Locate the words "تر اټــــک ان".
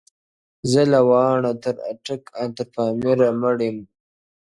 1.63-2.49